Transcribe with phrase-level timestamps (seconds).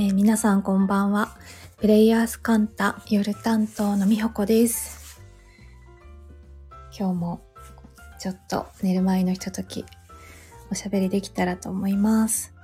[0.00, 1.36] えー、皆さんこんばんは。
[1.78, 5.20] プレイヤースカンタ夜担当のみほこです。
[6.96, 7.40] 今日も
[8.20, 9.84] ちょっと寝る前のひととき
[10.70, 12.54] おしゃべりできたらと思います。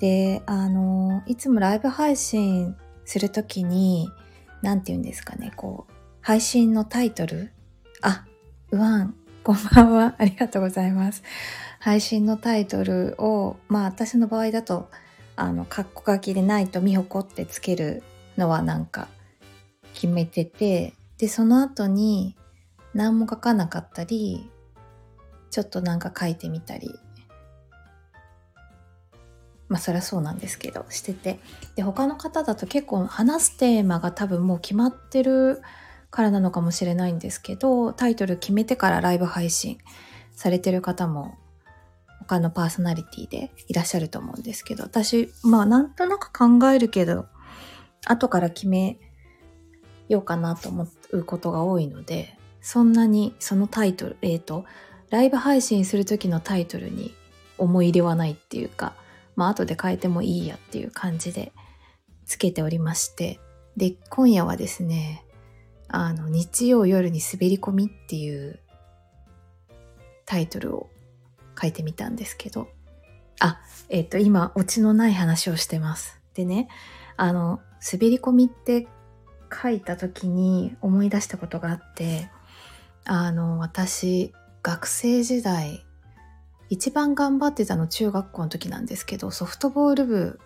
[0.00, 4.10] で、あの、いつもライブ配信するときに、
[4.60, 7.52] なんて言うんですかね、こう、配信のタイトル？
[8.02, 8.26] あ、
[8.70, 9.14] うわん、
[9.44, 10.14] こんばんは。
[10.18, 11.22] ありがとうございます。
[11.80, 14.90] 配信のタイトルを、まあ私の場合だと、
[15.36, 18.02] あの、カッコ書きでないとみほこってつける
[18.36, 19.08] のはなんか
[19.92, 22.36] 決めてて、で、その後に
[22.94, 24.50] 何も書かなかったり、
[25.50, 26.90] ちょっとなんか書いてみたり、
[29.68, 31.38] まあそりゃそうなんですけど、してて。
[31.74, 35.60] で、他の方だと結構話すテーマが多分もう決まってる
[36.10, 39.78] からなのかもしれないんですけど、タイトル決めてからライブ配信
[40.32, 41.36] されてる方も
[42.26, 47.26] 他のパーソナリティでいらっしゃると思うんですけど、私、まあなんとなく考えるけど、
[48.04, 48.98] 後から決め
[50.08, 54.64] ようかなと思うことが多いので、そんなにそのタイトル、えっ、ー、と、
[55.10, 57.14] ライブ配信する時のタイトルに
[57.58, 58.94] 思い入れはないっていうか、
[59.36, 61.52] まあ後で変えてもいいやっていう感じで
[62.24, 63.38] つけておりまして、
[63.76, 65.24] で、今夜はですね、
[65.88, 68.58] あの、日曜夜に滑り込みっていう
[70.24, 70.90] タイトルを
[71.60, 72.68] 書いてみたんですけど、
[73.40, 76.20] あ、えっ、ー、と、今、オチのない話をしてます。
[76.34, 76.68] でね、
[77.16, 77.60] あの、
[77.92, 78.88] 滑り込みって
[79.62, 82.30] 書いた時に思い出したことがあって、
[83.04, 85.84] あの、私、学生時代、
[86.68, 90.40] 一番頑張ってたの中学校の時なんですけど、ソフトボール部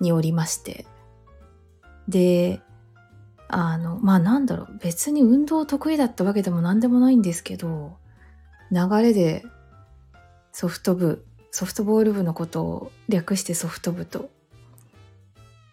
[0.00, 0.86] におりまして、
[2.08, 2.60] で、
[3.48, 7.96] あの、まあなんだろう、別に運動得意だったわけでも何でもないんですけど、
[8.72, 9.44] 流れで
[10.54, 14.30] ソフト部、ソフトボール部のことを略してソフト部と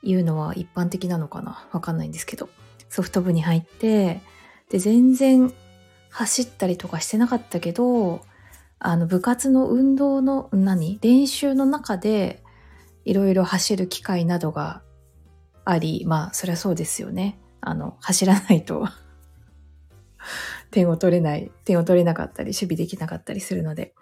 [0.01, 1.69] いうのは一般的なのかな？
[1.71, 2.49] わかんないんですけど、
[2.89, 4.21] ソフト部に入って、
[4.71, 5.53] で、全然
[6.09, 8.21] 走ったりとかしてなかったけど、
[8.79, 10.97] あの、部活の運動の、何？
[10.99, 12.41] 練習の中で、
[13.05, 14.81] いろいろ走る機会などが
[15.63, 17.39] あり、まあ、そりゃそうですよね。
[17.61, 18.87] あの、走らないと
[20.71, 23.93] 点を取れない、点を取れなかったり、守備できなかったりするので、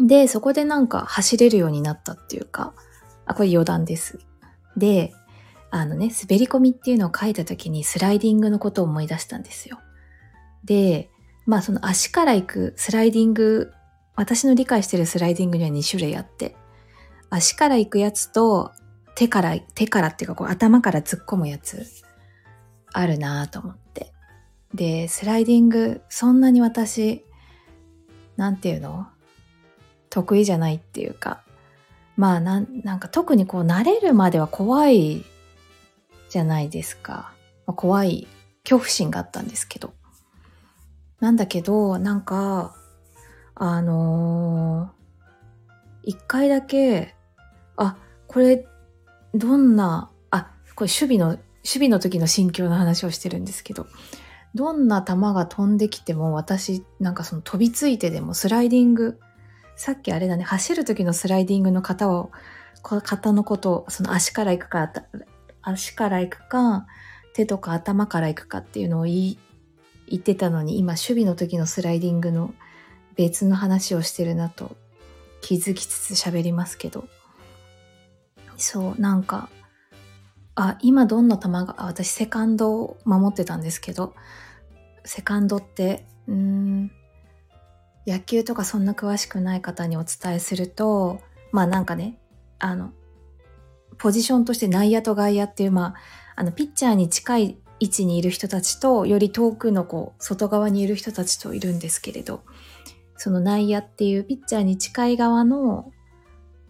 [0.00, 2.74] で、そこでなんか走れるようになったっていうか、
[3.26, 4.18] あ、これ余談です。
[4.76, 5.12] で、
[5.70, 9.78] あのね、滑り込みっていうのを書いた時にスライディングのことを思い出したんですよ。
[10.64, 11.10] で、
[11.46, 13.72] まあその足から行くスライディング、
[14.16, 16.56] 私の理解してるスライディングには2種類あって、
[17.30, 18.72] 足から行くやつと
[19.14, 21.86] 手から、手からっていうかこう頭から突っ込むやつ
[22.92, 24.12] あるなぁと思って。
[24.74, 27.24] で、スライディング、そんなに私、
[28.36, 29.06] なんていうの？
[30.10, 31.42] 得意じゃないっていうか、
[32.16, 35.24] まあなん、なんか特にこう慣れるまでは怖い
[36.28, 37.32] じゃないですか。
[37.66, 38.26] まあ、怖い
[38.64, 39.94] 恐怖心があったんですけど。
[41.20, 42.74] なんだけど、なんか、
[43.54, 47.14] あのー、一回だけ、
[47.76, 48.66] あ、これ、
[49.34, 53.86] どんな、あ、これ守備の、守備の時の心境の話をしてるんですけど、
[54.54, 59.20] どんな球が飛んできても私、なんかその飛びついてでもスライディング
[59.80, 62.30] さっきあれだね、走る時のスライディングの型を、
[62.82, 64.92] 型のことを、その足から行くか、
[65.62, 66.86] 足から行くか、
[67.32, 69.38] 手とか頭から行くかっていうのを言、
[70.14, 72.52] ってたのに、今、守備の時のスライディングの
[73.16, 74.76] 別の話をしてるなと
[75.40, 77.08] 気づきつつ喋りますけど。
[78.58, 79.48] そう、なんか、
[80.56, 84.14] あ、今どんな球が、私セカンドを守ってたんですけど、
[85.06, 86.92] セカンドって、うーん、
[88.10, 91.20] 野球とかそんな詳しくない方にお伝えすると、
[91.52, 92.18] まあなんかね、
[92.58, 92.92] あの、
[93.98, 95.94] ポジションとして内野と外野っていう、まあ、
[96.36, 102.42] あの、ピッチャーに近い位置にいる人たちと、より遠くのこう、外側にいる人たちといるんですけれど、
[103.16, 105.92] その内野っていうピッチャーに近い側の、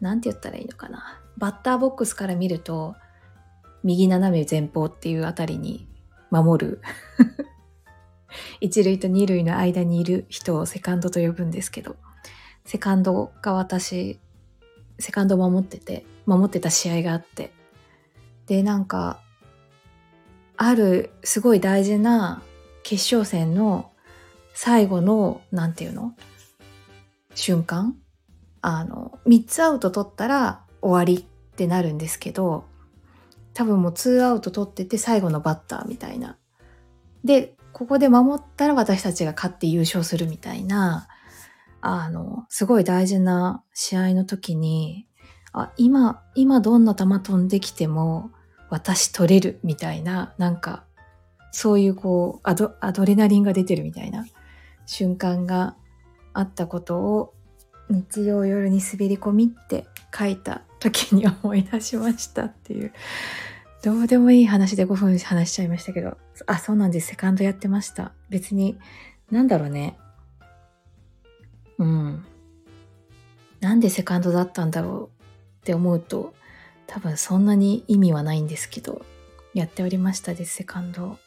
[0.00, 1.20] なんて言ったらいいのかな。
[1.36, 2.96] バッターボックスから見ると、
[3.84, 5.88] 右斜め前方っていうあたりに
[6.30, 6.80] 守る
[8.60, 11.96] 一塁と二塁の間にいる人をセカンドと呼ぶんですけど、
[12.64, 14.18] セカンドが私、
[14.98, 17.52] セカンドを守ってて、守ってた試合があって、
[18.46, 19.20] で、なんか、
[20.56, 22.42] あるすごい大事な
[22.82, 23.90] 決勝戦の
[24.54, 26.14] 最後の、なんていうの？
[27.34, 27.96] 瞬間？
[28.60, 32.64] あの、3つアウト取ったら終わりってなるんですけど、
[33.54, 36.36] 多分もう2アウト取ってて最後のバッターみたいな。
[37.24, 41.08] で、ここで守ったら私たちが勝って優勝するみたいな、
[41.80, 45.06] あの、すごい大事な試合の時に、
[45.52, 48.30] あ、今、今どんな球飛んできても
[48.68, 50.84] 私取れるみたいな、なんか、
[51.52, 54.24] そういうこうアド、アドレナリンが出てるみたいな
[54.86, 55.74] 瞬間が
[56.32, 57.34] あったことを
[57.88, 59.86] 日曜夜に滑り込みって
[60.16, 62.92] 書いた時に思い出しましたっていう、
[63.82, 67.08] どうでもいい話で5分話しちゃいましたけど、あ、そうなんです。
[67.08, 68.12] セカンドやってました。
[68.28, 68.78] 別に、
[69.30, 69.96] なんだろうね。
[71.78, 72.24] うん。
[73.60, 75.22] なんでセカンドだったんだろう
[75.62, 76.34] って思うと、
[76.86, 79.04] 多分そんなに意味はないんですけど、
[79.54, 81.18] やっておりましたです、セカンド。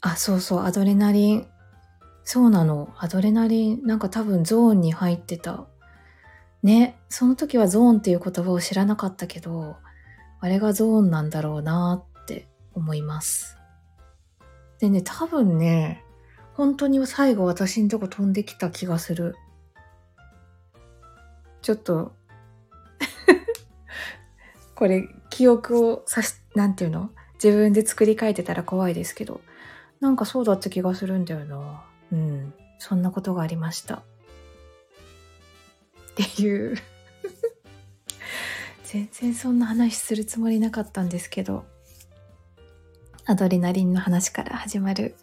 [0.00, 1.46] あ、そうそう、アドレナリン。
[2.24, 2.92] そうなの。
[2.98, 5.66] アドレナリン、なんか多分ゾーンに入ってた。
[6.62, 9.76] ね、その時はゾーンっていう言葉を知らなかったけど、
[10.40, 13.56] あれがゾーンなんだろうなって思います。
[14.78, 16.04] でね、多分ね、
[16.54, 19.36] 本当に最後私んとこ飛んできた気がする。
[21.62, 22.14] ちょっと
[24.74, 27.10] これ記憶をさし、なんていうの？
[27.42, 29.40] 自分で作り変えてたら怖いですけど、
[30.00, 31.84] なんかそうだった気がするんだよな。
[32.12, 32.54] うん。
[32.78, 34.02] そんなことがありました。
[36.12, 36.76] っていう。
[38.84, 41.64] 全然そんな話するつもりなかったんですけど、
[43.24, 45.14] アドレナリンの話から始まる。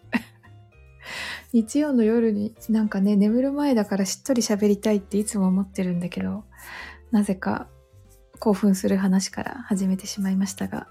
[1.51, 6.45] 日曜の夜になんかね、眠る前だからしっとり喋りたいっていつも思ってるんだけど、
[7.11, 7.67] なぜか
[8.39, 10.87] 興奮する話から始めてしまいましたが、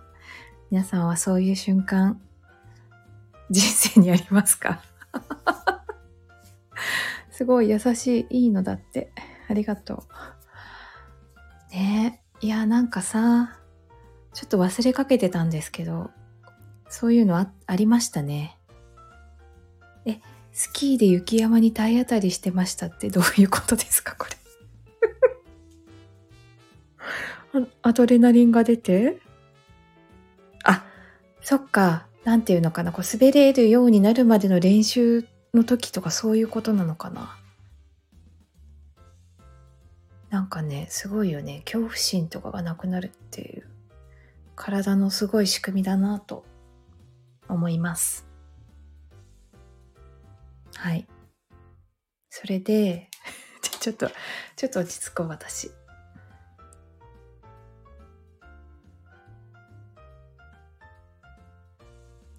[0.70, 2.20] 皆さんはそういう瞬間、
[3.50, 4.82] 人生にありますか？
[7.30, 9.12] すごい優しい、いいのだって。
[9.48, 10.04] ありがと
[11.70, 11.74] う。
[11.74, 13.58] ねえ、いや、なんかさ、
[14.32, 16.10] ちょっと忘れかけてたんですけど、
[16.88, 18.58] そういうのあありましたね。
[20.04, 20.20] え、
[20.52, 24.36] スキーで雪山に体当たりしてましたって どういうことですか、これ。
[27.82, 29.18] アドレナリンが出て？
[30.64, 30.84] あ、
[31.40, 32.06] そっか。
[32.24, 32.92] なんていうのかな。
[32.92, 37.38] こう滑れるようになるまでの練習の時とかそういうことなのかな。
[40.30, 41.62] なんかね、すごいよね。
[41.64, 43.66] 恐怖心とかがなくなるっていう、
[44.54, 46.44] 体のすごい仕組みだなと
[47.48, 48.26] 思います。
[50.74, 51.06] はい。
[52.28, 53.08] それで、
[53.80, 54.10] ちょっと、
[54.56, 55.70] ちょっと落ち着こう、私。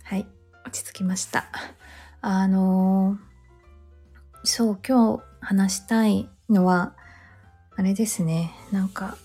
[0.03, 0.27] はい、
[0.65, 1.49] 落ち着きました。
[2.21, 6.95] あのー、そう、今日話したいのは、
[7.77, 9.17] あれですね、なんか、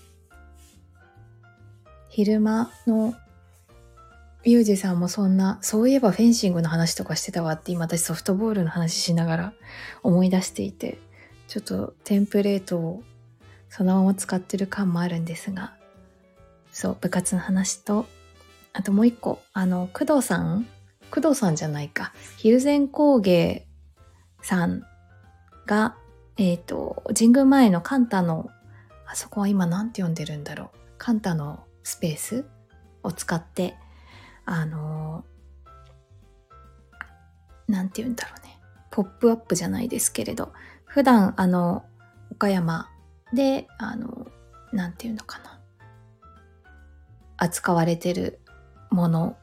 [2.09, 3.15] 昼間の
[4.43, 9.53] ユージさんもそんな、そういえばフェンシングの話とかしてたわって今私ソフトボールの話しながら
[10.03, 10.99] 思い出していて、
[11.47, 13.03] ちょっとテンプレートを
[13.69, 15.73] そのまま使ってる感もあるんですが、
[16.71, 18.05] そう、部活の話と、
[18.71, 20.67] あともう一個、あの、工藤さん？
[21.09, 22.13] 工藤さんじゃないか。
[22.37, 23.65] 蒜山工芸
[24.43, 24.83] さん
[25.65, 25.95] が、
[26.37, 28.49] えっ、ー、と、神宮前のカンタの、
[29.05, 30.77] あそこは今何て呼んでるんだろう。
[30.97, 32.45] カンタのスペース
[33.03, 33.75] を使って、
[34.45, 35.23] あの
[37.67, 38.59] なんて言うんだろうね。
[38.91, 40.53] ポップアップじゃないですけれど、
[40.85, 41.85] 普段あの、
[42.31, 42.89] 岡山
[43.33, 44.27] で、あの、
[44.71, 45.59] なんて言うのかな。
[47.37, 48.39] 扱われてる
[48.91, 49.37] もの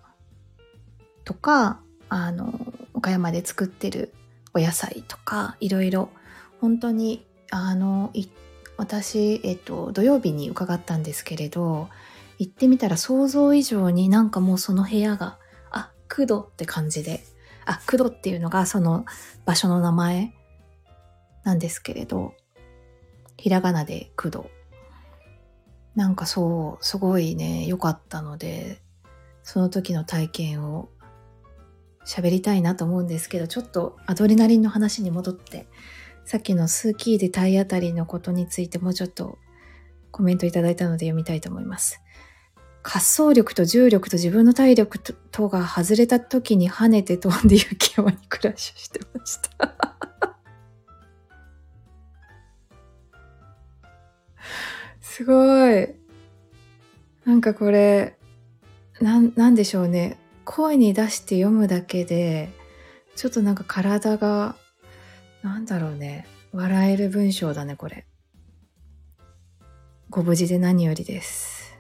[1.24, 2.52] とか、あの、
[2.94, 4.12] 岡山で作ってる
[4.54, 6.10] お野菜とか、いろいろ、
[6.60, 8.12] 本当に、あの、
[8.76, 11.88] 私、えっと、土曜日に伺ったんですけれど、
[12.38, 15.38] 行ってみたら想像以上になんかもうその部屋が、
[15.70, 17.22] あ、九度って感じで、
[17.66, 19.04] あ、九度っていうのがその
[19.44, 20.34] 場所の名前
[21.44, 22.34] なんですけれど、
[23.36, 24.50] ひらがなで九度。
[25.94, 28.80] なんかそう、すごいね、良かったので、
[29.42, 30.88] その時の体験を
[32.06, 35.68] 喋りたいなと思うんですけど、ちょっとアドレナリンの話に戻って、
[36.30, 39.36] さっきのスーキーで体当たりのことについてもうちょっと
[40.12, 42.00] コメントいただいたので読みたいと思います。
[42.84, 49.74] 滑走力と重力と自分の体力とが外れた時に跳ねて飛んで雪山にクラッシュしてました
[55.02, 55.96] すごい。
[57.24, 58.16] なんかこれ、
[59.00, 60.16] なん、なんでしょうね。
[60.44, 62.50] 声に出して読むだけで、
[63.16, 64.54] ちょっとなんか体が、
[65.42, 66.26] なんだろうね。
[66.52, 68.06] 笑える文章だね、これ。
[70.10, 71.78] ご無事で何よりです。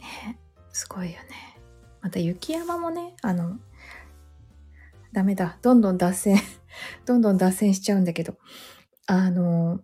[0.00, 0.38] ね
[0.72, 1.60] すごいよね。
[2.02, 3.58] また雪山もね、あの、
[5.12, 5.58] ダメだ。
[5.62, 6.38] どんどん脱線、
[7.06, 8.36] どんどん脱線しちゃうんだけど。
[9.06, 9.80] あの、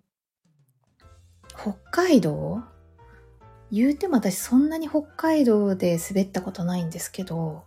[1.54, 2.62] 北海道？
[3.72, 7.64] 言うても私そんなに北海道で滑ったことないんですけど、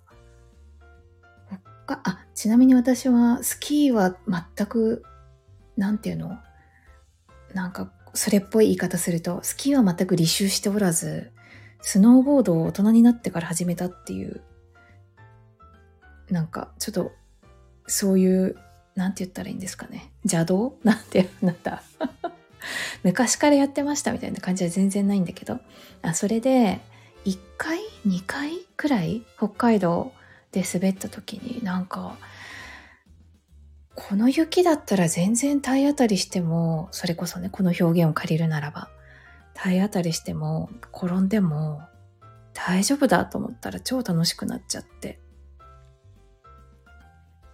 [2.03, 5.03] あ、ちなみに私はスキーは全く、
[5.77, 6.38] なんていうの？
[7.53, 11.31] なんか、それっぽい言い方すると、スキーは全く履修しておらず、
[11.81, 14.41] スノーボードを大人になってから始めたっていう、
[16.29, 17.12] なんか、ちょっと、
[17.88, 18.55] そういう、
[18.96, 20.12] なんて言ったらいいんですかね？
[20.24, 20.77] 邪道？
[20.84, 21.81] なんて、なんだ。
[23.03, 25.60] 昔からやってましたみたいな感じは全然ないんだけど、
[26.01, 26.81] あそれで、
[27.25, 30.12] 1回 ?2 回くらい北海道
[30.51, 32.18] で滑った時になんか、
[33.96, 38.89] この雪だったら全然体当たりしても、それこそね、この表現を借りるならば、
[39.53, 41.82] 体当たりしても、転んでも
[42.53, 45.20] 大丈夫だと思ったら超楽しくなっちゃって。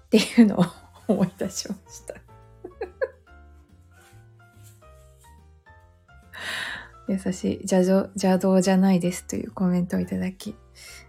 [0.05, 0.65] っていうのを
[1.07, 2.15] 思い出しました。
[7.09, 7.57] 優しい。
[7.69, 10.55] 邪道邪道じゃないですというコメントをいただき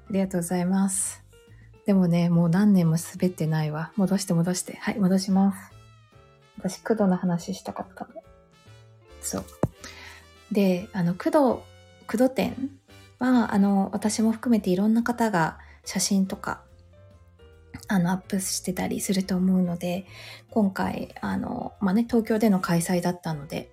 [0.09, 1.26] ありがとうございます。
[1.87, 3.93] でもねもう何年も滑ってないわ。
[3.97, 4.77] 戻して戻して。
[4.81, 5.73] はい戻します。
[6.59, 8.23] 私工藤の話したかったの？
[9.23, 9.45] そう。
[10.53, 11.33] であの工藤
[12.07, 12.71] 工藤店
[13.19, 16.63] はあの私も含めていろんな方が写真とか
[17.89, 20.07] あのアップしてたりすると思うので
[20.51, 23.71] 今回あの、まあね、東京での開催だったので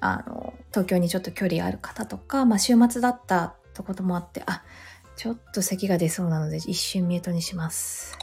[0.00, 4.62] あの東京にちょっと距離ある方とか、まあ、週末だったってこともあってあ
[5.22, 8.18] ちょっと咳が出そうなので一瞬ミュートにします。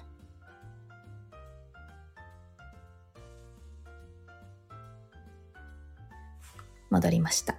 [6.89, 7.55] 戻りました。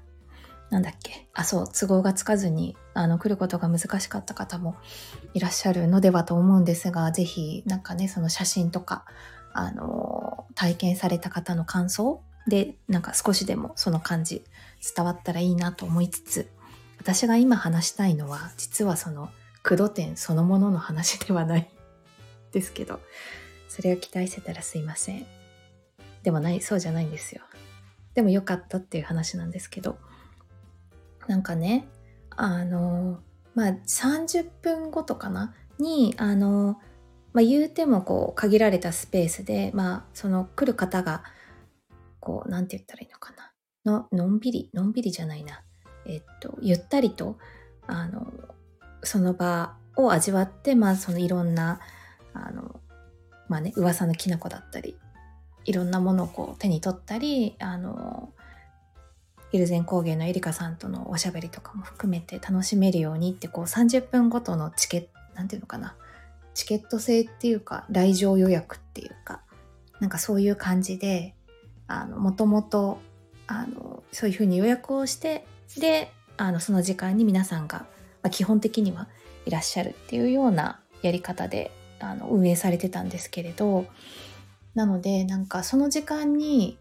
[0.69, 1.27] なんだっけ？
[1.33, 4.77] あ、そう、都合がつかずに、あの、来ることが難しかった方も
[5.33, 9.07] いらっしゃるのではと思うんですが、ぜひ、なんかね、その写真とか、
[9.55, 14.45] あの、体験された方の感想で、なんか少しでもその感じ
[14.95, 16.51] 伝わったらいいなと思いつつ、
[17.01, 19.31] 私が今話したいのは、実はその、
[19.63, 21.71] 駆動点そのものの話ではない
[22.53, 23.01] ですけど、
[23.69, 25.27] それを期待してたらすいません。
[26.23, 27.43] でもない、そうじゃないんですよ。
[28.15, 29.99] でも良かったっていう話なんですけど、
[31.27, 31.89] なんかね、
[32.31, 33.23] あの、
[33.55, 35.55] まあ、30分ごとかな？
[35.79, 36.79] に、あの、
[37.33, 41.25] まあ、言うてもこう限られたスペースで、まあ、その来る方が、
[42.21, 43.53] こう、なんて言ったらいいのかな？
[43.87, 45.63] の、のんびり、のんびりじゃないな。
[46.11, 47.39] えっと、ゆったりと、
[47.87, 48.33] あの、
[49.03, 51.81] その場を味わって、まあ、そのいろんな、
[52.35, 52.81] あの、
[53.49, 54.97] まあね、噂のきな粉だったり、
[55.65, 58.33] いろんなものをこう手に取ったり、あの、
[59.51, 65.97] ヒルゼン工芸のエリカさんとのおしゃべりとかも含めて楽しめるようにってこう30分ごとのチケットなんていうのかな
[66.55, 69.43] チケット制っていうか来場予約っていうか
[69.99, 71.35] なんかそういう感じで
[72.17, 73.01] もともと
[74.13, 75.45] そういうふうに予約をして
[75.79, 77.81] であのその時間に皆さんが、
[78.23, 79.09] まあ、基本的には
[79.47, 83.87] いらっしゃるっていうようなやり方であの運営されてたんですけれど
[84.75, 86.79] なのでなんかその時間に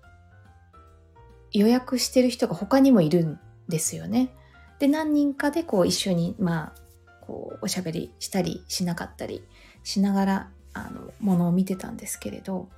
[1.52, 4.30] 予約してる人が他にもいるんですよね。
[4.78, 6.76] で何人かでこう一緒にまあ
[7.22, 9.44] こうおしゃべりしたりしなかったり
[9.84, 12.70] しながらあのものを見てたんですけれど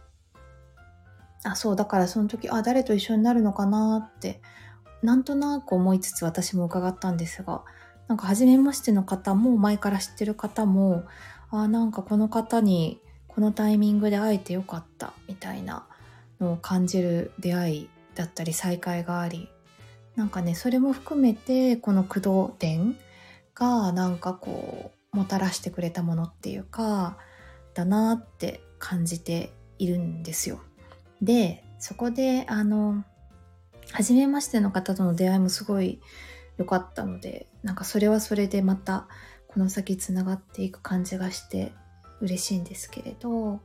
[1.44, 4.41] あそうだからその時あ誰と一緒になるのかなって
[5.01, 7.63] なんとなく思いつつ私も伺ったんですが
[8.08, 11.05] なんか初めましての方も前から知ってる方も
[11.50, 15.88] あなんかこの方にこのタイミングで会えてよかったみたいな
[16.39, 19.50] のを感じる出会いだったり再会があり
[20.15, 22.98] なんかねそれも含めてこの駆動展
[23.55, 27.17] がなんかこうもたらしてくれたものっていうか
[27.74, 30.60] だなって感じているんですよ。
[31.22, 33.03] でそこであの
[33.93, 36.01] 初めましての方との出会いもすごい
[36.57, 39.07] 良かったのでなんかそれはそれでまた
[39.48, 41.74] この先つながっていく感じがして
[42.21, 43.62] 嬉しいんですけれど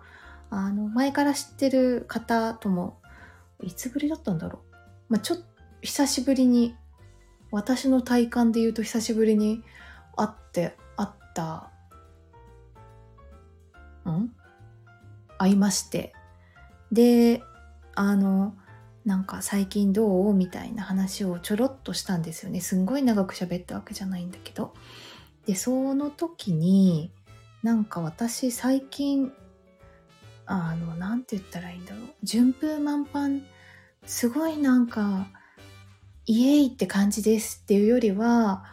[0.50, 3.00] あの前から知ってる方とも
[3.62, 4.76] いつぶりだったんだろう？
[5.09, 5.45] まあ、ちょっと
[5.83, 6.75] 久しぶりに、
[7.50, 9.62] 私の体感で言うと久しぶりに
[10.16, 11.71] 会って、会った、
[14.11, 14.30] ん？
[15.38, 16.12] 会いまして。
[16.90, 17.42] で、
[17.95, 18.56] あの、
[19.07, 22.61] なんか最近どうみたいな話をちょろっとしたんですよね。
[22.61, 24.75] すんごい長く喋ったわけじゃないんだけど。
[25.47, 27.11] で、その時に、
[27.63, 29.33] なんか私最近
[30.47, 32.05] あの、なんて言ったらいいんだろう。
[32.23, 33.43] 順風満帆、
[34.07, 35.29] すごいなんか、
[36.27, 38.65] イエイって感じですっていうよりは、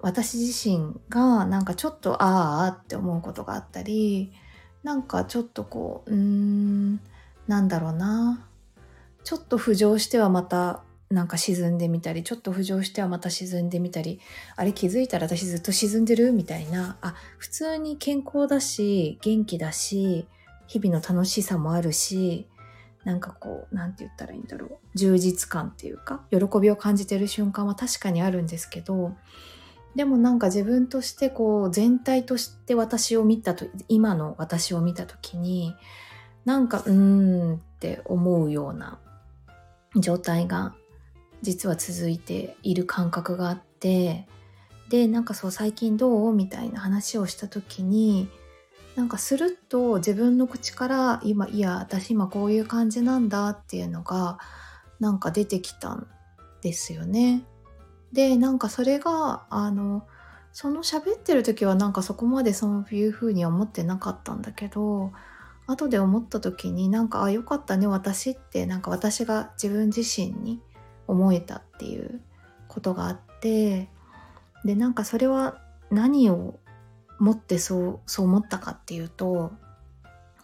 [0.00, 4.32] 私自身がなんかちょっとああって思うことがあったり、
[4.84, 7.00] なんかちょっとこううーん
[7.48, 8.48] なんだろうな
[9.26, 14.20] ちょっと浮上してはまたなんか沈んでみたりちょっと浮上してはまた沈んでみたり
[14.54, 16.96] あれ気づいたら私ずっと沈んでるみたいな。
[17.00, 20.28] あ普通に健康だし元気だし
[20.68, 22.46] 日々の楽しさもあるし
[23.02, 24.70] なんかこうなんて言ったらいいんだろう。
[24.94, 29.16] 充実感っていうか喜びを感じてる瞬間は確かにあるんですけど
[29.96, 35.74] でもなんか自分としてこう全体として私を見たと今の私を見た時に
[36.44, 39.00] なんかうーんって思うような
[40.00, 40.74] 状態が
[41.42, 44.26] 実は続いている感覚があって
[44.88, 48.28] でなんかそう最近どうみたいな話をした時に
[48.94, 54.38] なんかスルッと自分の口から今いや私今こういう感じなんだっていうのが
[55.00, 56.06] なんか出てきたん
[56.62, 57.44] ですよね。
[58.12, 60.06] でなんかそれがあの
[60.52, 65.12] その喋ってる時はなんかそこまでそういう風には思ってなかったんだけど
[65.66, 70.60] 後で思った時になんかあよかったね私ってなんか私が自分自身に
[71.08, 72.20] 思えたっていう
[72.68, 73.88] ことがあって
[74.64, 76.58] でなんかそれは何を
[77.18, 79.52] もってそうそう思ったかっていうと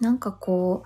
[0.00, 0.84] なんかこ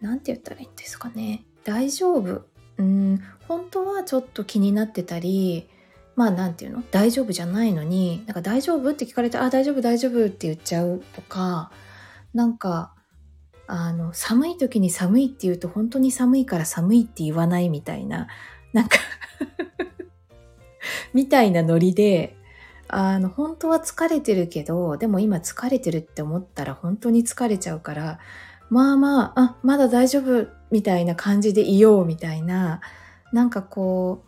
[0.00, 1.44] う何て言ったらいいんですかね。
[1.64, 2.46] 大丈夫。
[2.78, 5.68] うん本当はちょっと気になってたり
[6.16, 6.82] まあ何て言うの？
[6.90, 11.70] 大丈夫じゃないのになんか大丈夫って聞かれてあ大丈夫大丈夫って言っちゃうとか
[12.32, 12.94] なんか
[13.72, 18.26] あの寒い時に寒いって言うと本当に寒いから寒いって言わないみたいな
[18.72, 18.98] なんか
[21.14, 22.36] みたいなノリで
[22.92, 28.18] あの、本当は疲れてるけど、でも今疲れてるって思ったら本当に疲れちゃうから、
[28.68, 32.80] まあまあ、あ、まだ大丈夫みたいな感じでいようみたいな、
[33.32, 34.24] なんかこ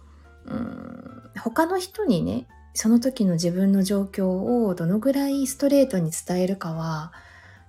[0.46, 7.12] う、うん、他の人にね、その時の自分の状況をどのぐらいストレートに伝えるかは、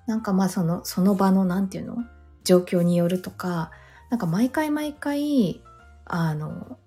[0.07, 1.97] なんかまあその、その場のなんていうの？
[2.43, 3.71] 状況によるとか、
[4.09, 5.61] なんか毎回毎回、
[6.05, 6.77] あの、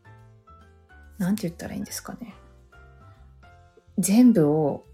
[1.18, 2.34] なんて言ったらいいんですかね。
[3.98, 4.84] 全部を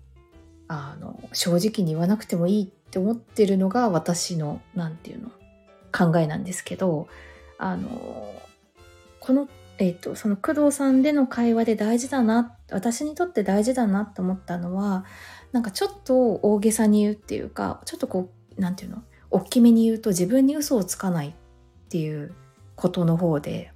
[0.69, 5.31] あの正直に言わなくてもいいって思ってるのが私の何て言うの？
[5.91, 7.09] 考えなんですけど
[7.59, 7.91] あの
[9.19, 9.49] この、
[9.83, 15.05] えーと、その工藤さんでの会話で大事だな私にとって大事だなと思ったのは
[15.51, 19.03] なんかちょっと大げさに言うっていうかちょっとこう何て言うの？
[19.33, 21.33] 大きめに言うと自分に嘘をつかないっ
[21.89, 22.33] ていう
[22.77, 23.73] ことの方で。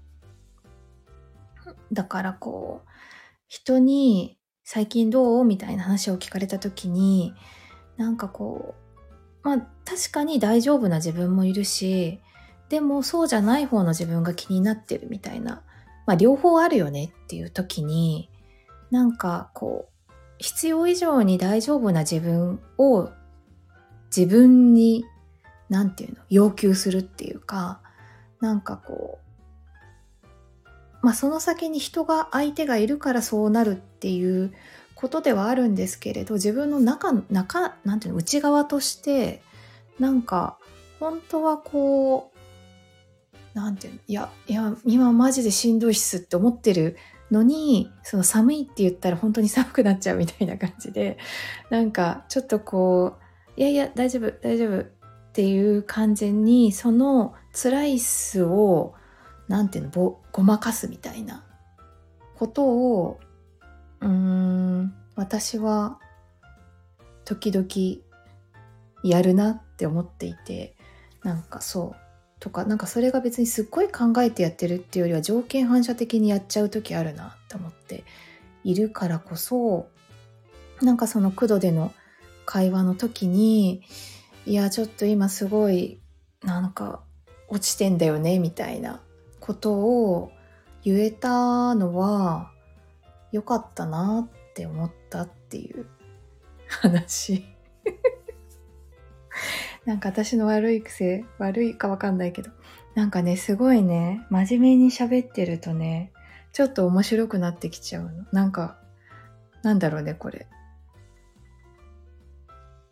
[1.90, 2.88] だからこう
[3.48, 5.44] 人に最近どう？
[5.44, 7.34] みたいな話を聞かれた時に
[7.96, 8.76] なんかこ
[9.42, 12.20] うまあ確かに大丈夫な自分もいるし
[12.68, 15.64] でもそうじゃない方の自分が気になってるみたいな
[16.06, 18.30] まあ両方あるよねっていう時に
[18.90, 23.10] なんかこう必要以上に大丈夫な自分を
[24.16, 25.04] 自分に
[25.68, 27.80] 何て言うの要求するっていうか
[28.40, 29.26] なんかこう
[31.02, 34.52] まあ、その先に人が相手がいるからそうなるっていう
[34.96, 39.40] ことではあるんですけれど自分の中中なんていうの内側として
[40.00, 40.58] なんか
[40.98, 42.35] 本当はこう
[43.56, 46.98] なんていうのいやいや今マジでしんどいっすって思ってる
[47.30, 51.16] のにその寒いって言ったら本当に寒くなっちゃうみたいな感じで
[51.70, 53.16] なんかちょっとこ
[53.56, 54.84] ういやいや大丈夫大丈夫っ
[55.32, 58.94] ていう感じにその辛いっすを
[59.48, 61.42] なんていうのぼごまかすみたいな
[62.36, 63.20] ことを
[64.02, 65.98] うーん私は
[67.24, 67.66] 時々
[69.02, 70.76] やるなって思っていて
[71.22, 72.05] なんかそう。
[72.38, 78.04] とかなんかそれが別にすっごい考えてやってるっていうよりは条件反射的にやっちゃう時あるなって思って
[78.64, 79.88] いるからこそ
[80.82, 81.94] なんかその9度での
[82.44, 83.82] 会話の時に
[84.44, 86.00] いやちょっと今すごい
[86.42, 87.02] なんか
[87.48, 89.00] 落ちてんだよねみたいな
[89.40, 90.30] ことを
[90.84, 92.50] 言えたのは
[93.32, 95.86] 良かったなって思ったっていう
[96.68, 97.55] 話。
[99.86, 102.50] なんか私の悪い癖悪いかわかんないけど
[102.94, 106.12] なんかねすごいね真面目に喋ってるとね
[106.52, 108.76] ちょっと面白くなってきちゃうのなんか
[109.62, 110.46] なんだろうねこれ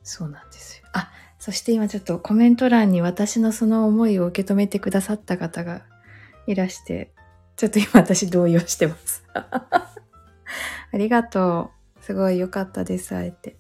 [0.03, 1.11] そうなんですよあ
[1.45, 5.83] そして今ちょっとコメント欄に私のその思いを受け止めてくださった方が
[6.47, 7.11] いらして、
[7.57, 9.25] ちょっと今私動揺してます。
[9.35, 9.93] あ
[10.93, 12.03] りがとう。
[12.03, 13.57] すごい良かったです、あえて。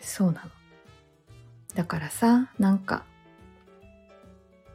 [0.00, 0.50] そうなの。
[1.76, 3.04] だからさ、なんか、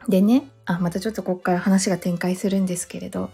[0.08, 3.32] でね、あ、またちょっとこっから話が展開するんですけれど、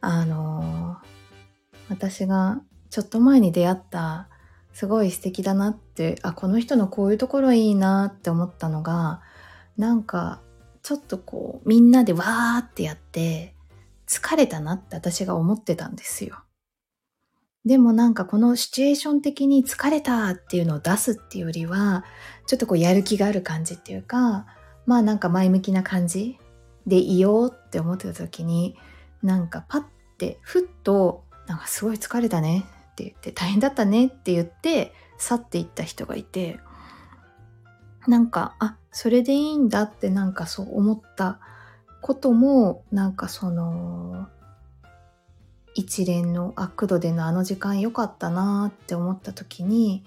[0.00, 4.28] あのー、私がちょっと前に出会った
[4.72, 9.22] すごい素敵だなってあこの人のこういうところいいなって思ったのが
[9.76, 10.40] なんか
[10.82, 13.54] ちょっとこうみんなでわーってやって
[14.06, 16.42] 疲れたなって私が思ってたんですよ。
[17.66, 22.04] でもなんかこのシチュエーション的に疲れたっていうのを出すっていうよりは
[22.46, 24.46] ちょっとこうやる気がある感じっていうか
[24.86, 26.38] まあなんか前向きな感じ
[26.86, 28.76] でいようって思ってた時に
[29.20, 29.82] なんかパッ
[30.16, 36.60] てふっとなんかすごい疲れたねって言って大変だったねって言って去っていった人がいて
[38.06, 41.40] なんかあそれでいいんだってなんかそう思った
[42.00, 44.28] こともなんかその
[45.76, 50.02] 一連のアクドでのあの時間良かったなって思った時に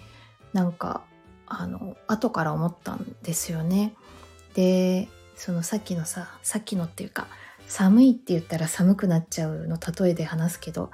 [0.51, 1.03] なんか
[1.45, 3.93] あの後から思ったんですよね。
[4.55, 7.27] でそのさっきのささっきのっていうか
[7.67, 10.89] 寒いって言ったら寒くなっちゃうの例えで話すけど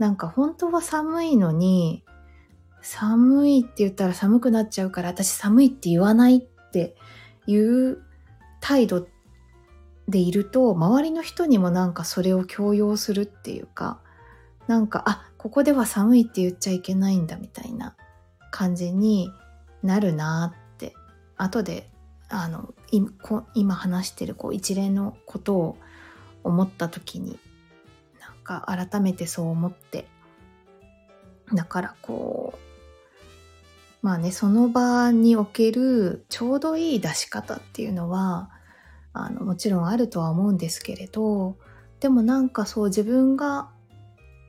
[0.00, 2.04] なんか本当は寒いのに、
[2.82, 6.96] 寒いって言ったら寒くなっちゃうから私寒いって言わないって
[7.46, 8.02] いう
[8.60, 9.06] 態度
[10.08, 14.00] でいると周りの人にもなんかそれを強要するっていうか
[14.66, 17.96] なんかあここでは寒いって言っちゃいけないんだみたいな
[18.50, 19.30] 感じに
[19.82, 20.94] なるなって。
[21.36, 21.90] 後で
[22.28, 22.74] あの
[23.54, 25.76] 今話してるこう一連のことを
[26.42, 27.38] 思った時に
[28.20, 30.06] なんか改めてそう思って。
[31.54, 38.50] だからこうまあねその場におけるちょうどいい出し方っていうのは
[39.12, 41.56] あのもちろんあるとは思うんですけれど
[42.00, 43.70] でもなんかそう自分が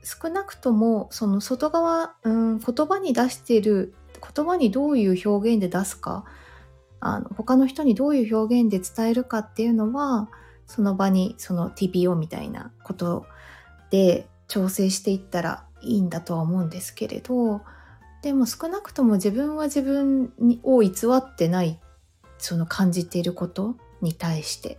[0.02, 3.94] 少なくともその外側、うん、言葉に出している
[4.34, 6.24] 言葉にどういう表現で出すか
[7.00, 10.28] あの他の人にどういう表現で伝えるかっていうのは
[10.66, 13.26] その場にその TPO みたいなこと
[13.90, 17.62] で調整していったらいいんだとは思うんですけれど
[18.22, 20.32] でも少なくとも自分は自分
[20.64, 21.78] を偽ってない
[22.38, 24.78] その感じていることに対して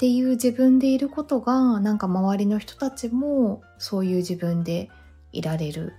[0.00, 4.88] っていう自分でいることがなんか周りの人たちもそういう自分で
[5.30, 5.92] いられる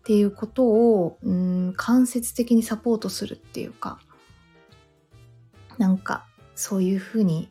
[0.00, 3.98] っていうことをうん間接的にサポートするっていうか
[5.78, 7.48] なんかそういうふうに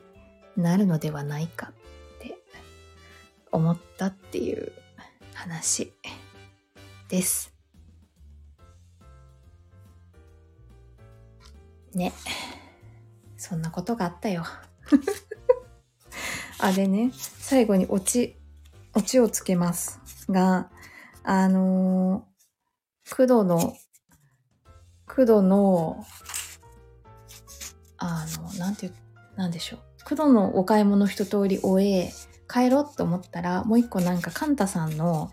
[0.56, 1.74] なるのではないかっ
[2.20, 2.38] て
[3.52, 4.72] 思ったっていう
[5.34, 5.91] 話
[7.10, 7.56] です。
[11.96, 12.13] ね。
[13.36, 14.46] そんなことがあったよ。
[16.63, 18.36] あれね、最後にオチ、
[18.93, 20.69] オチをつけますが、
[21.24, 23.74] あのー、工藤の、
[25.08, 26.06] 工藤の、
[27.97, 28.91] あの、なんて、
[29.36, 29.80] なんでしょう。
[30.04, 32.12] 工藤のお買い物一通り終え、
[32.47, 35.32] 帰ろうと思ったら、もう一個なんかカンタさんの、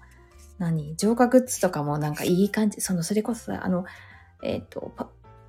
[0.57, 3.85] 何、浄化グッズとかもなんかいい感じ、その、それこそあの、
[4.43, 4.95] えっ、ー、と、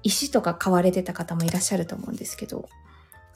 [0.03, 2.67] 石とか買われてた方もいらっしゃると思うんですけど、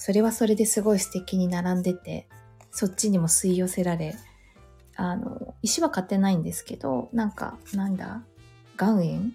[0.06, 2.28] それはそれですごい素敵に並んでて、
[2.72, 4.18] そっちにも吸い寄せられ、
[4.98, 8.22] あの、石は買ってないんですけど、なんか、なんだ？
[8.78, 9.34] 岩塩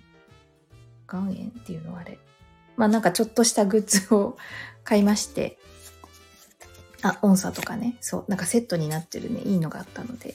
[1.11, 2.19] 岩塩っていうのあれ。
[2.77, 4.37] まあなんかちょっとしたグッズを
[4.85, 5.57] 買いまして、
[7.01, 10.35] あ、音差とかね、そう、なんかセットになってるね、いいのがあったので、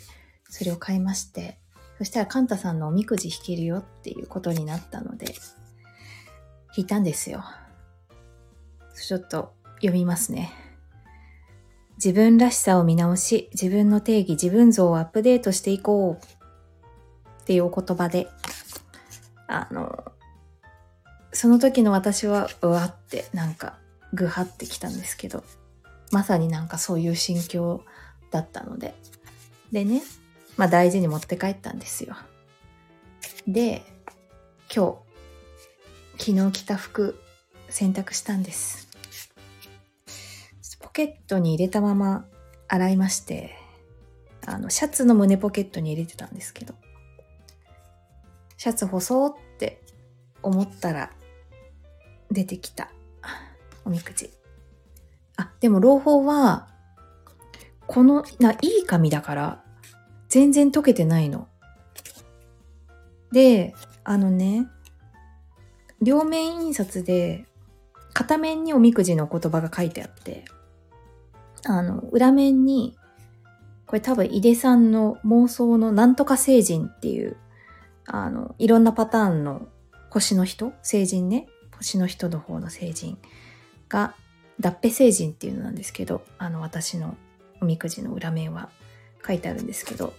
[0.49, 1.59] それを買いまして、
[1.99, 5.35] そしたらカンタさんのおみくじ引けるよっていうことになったので、
[6.75, 7.45] 引いたんですよ。
[8.95, 10.51] ちょっと読みますね。
[11.95, 16.23] 自分らしさを見直し、自分の定義、自分像をアップデートしていこう
[17.43, 18.27] っていうお言葉で、
[19.47, 20.03] あの、
[21.31, 23.77] その時の私は、うわってなんか、
[24.13, 25.43] ぐはってきたんですけど、
[26.11, 27.83] まさになんかそういう心境
[28.31, 28.93] だったので。
[29.71, 30.01] でね、
[30.55, 32.15] まあ大事に持って帰ったんですよ。
[33.47, 33.83] で、
[34.73, 34.97] 今
[36.17, 37.19] 日、昨日着た服、
[37.69, 38.82] 洗濯したんです。
[40.93, 42.27] ポケットに入れたまま
[42.67, 43.57] 洗いまして、
[44.45, 46.75] あの、シャツの胸ポケットに入れてたんですけど、
[48.57, 49.81] シャツ干そうって
[50.43, 51.09] 思ったら、
[52.29, 52.91] 出てきた
[53.85, 54.29] おみくじ。
[55.35, 56.67] あ、でも朗報は、
[57.87, 59.63] この、な、いい紙だから、
[60.29, 61.47] 全然溶けてないの。
[63.31, 64.67] で、あのね、
[66.03, 67.47] 両面印刷で、
[68.13, 70.45] 片面におみくじの言葉が書いてあって、
[71.65, 72.95] あの、裏面に、
[73.85, 77.37] これ多分井出さんの妄想のなんとか星人っていう、
[78.05, 79.67] あの、いろんなパターンの
[80.09, 81.47] 星の人星人ね。
[81.77, 83.17] 星の人の方の星人
[83.89, 84.15] が
[84.59, 87.17] 脱皮星人っていうのなんですけど、あの、私の
[87.61, 88.69] おみくじの裏面は
[89.25, 90.13] 書いてあるんですけど、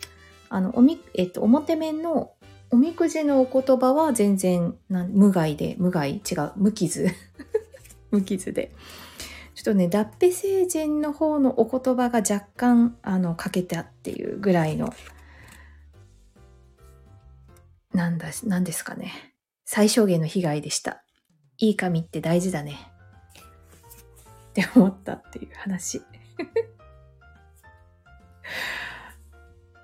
[0.51, 2.33] あの、おみ、えっと、表面の
[2.71, 7.07] おみくじのお言葉は全然無害で、無害違う、無傷。
[8.11, 8.73] 無傷で。
[9.55, 14.93] ちょっとね、脱皮星人の方のお言葉が若干、あの、欠けたっていうぐらいの、
[17.93, 19.13] なんだ、なんですかね。
[19.65, 21.05] 最小限の被害でした。
[21.59, 22.79] いい紙って大事だね。
[24.51, 26.03] って思ったっていう話。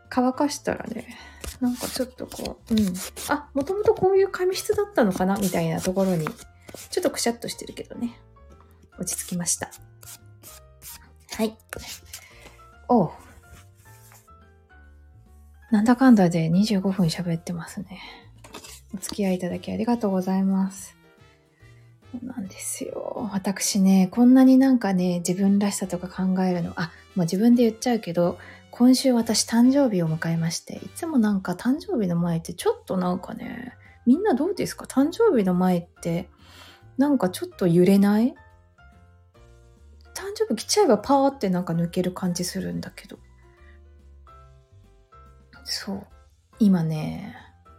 [0.09, 1.17] 乾かしたらね、
[1.61, 2.95] なんかちょっとこう、うん。
[3.29, 5.37] あ、もともとこういう紙質だったのかな？
[5.39, 6.27] みたいなところに、
[6.91, 8.21] ちょっとくしゃっとしてるけどね。
[9.01, 9.71] 落ち着きました。
[11.33, 11.57] はい。
[12.89, 13.11] おう。
[15.71, 18.01] なんだかんだで25分喋ってますね。
[18.93, 20.97] お付き合いいただきありがとうございます。
[22.13, 23.31] そうなんですよ。
[23.33, 28.37] 私ね、こんなになんかね、自分らしさとか考えるの、あ、もう自分で言っちゃうけど、
[28.73, 33.75] 今週私誕生日を迎えまして、いつもなんか誕生日の前ってちょっとなんかね、
[34.07, 34.87] みんなどうですか？
[34.87, 36.29] 誕生日の前って、
[36.99, 38.35] なんかちょっと揺れない？
[40.21, 43.19] 誕生日来ちゃえばパーってなんか抜ける感じするんだけど。
[45.65, 46.07] そう。
[46.59, 47.35] 今ね、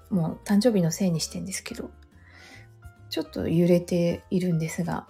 [0.09, 1.91] もう誕生日のせいにしてんですけど、
[3.11, 5.07] ちょっと揺れているんですが、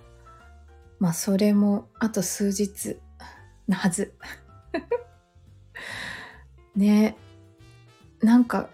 [1.00, 3.00] まあそれもあと数日
[3.70, 4.14] なはず。
[6.76, 7.16] ね
[8.22, 8.70] なんか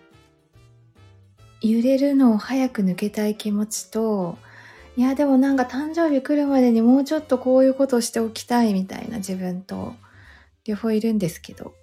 [1.61, 4.37] 揺れるのを早く抜けたい気持ちと
[4.97, 9.93] いやでもなんか誕生日来るまでにもうちょっとこういうことをしておきたいみたいな自分と。
[10.65, 11.73] 両方いるんですけど。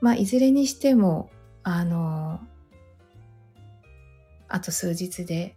[0.00, 1.30] まあいずれにしても
[1.62, 2.38] あの
[4.48, 5.56] あと数日で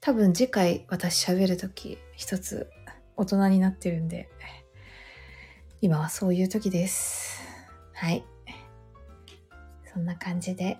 [0.00, 2.70] 多分次回私喋る時一つ
[3.16, 4.28] 大人になってるんで
[5.80, 7.42] 今はそういう時です。
[7.92, 8.24] はい。
[9.92, 10.78] そんな感じで。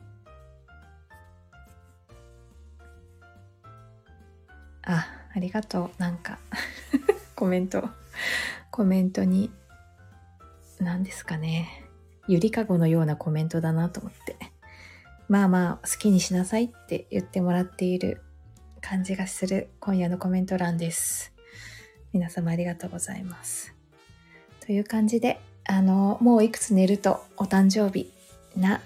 [4.84, 6.00] あありがとう。
[6.00, 6.38] なんか
[7.36, 7.86] コメント。
[8.70, 9.50] コメントに
[10.80, 11.84] 何ですかね。
[12.26, 14.36] ゆりかごのようなコメントだなと思って。
[15.28, 18.22] まあまあ好きにしなさいって言ってもらっている
[18.80, 21.34] 感じがする今夜のコメント欄です。
[22.14, 23.74] 皆様ありがとうございます。
[24.60, 28.10] という感じであのもういくつ寝るとお誕生日
[28.56, 28.80] な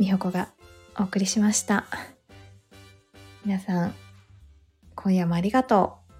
[0.00, 0.48] みほこが
[0.98, 1.86] お送りしました。
[3.44, 3.94] 皆さん、
[5.04, 6.12] 今夜もありがとう。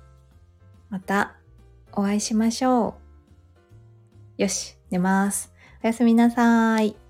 [0.91, 1.37] また
[1.91, 2.97] お会いしましょ
[4.39, 4.43] う。
[4.43, 5.55] よし、寝ます。
[5.83, 7.04] おやすみなさい。